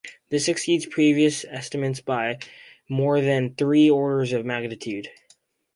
[0.29, 2.39] This exceeds previous estimates by
[2.89, 5.09] more than three orders of magnitude.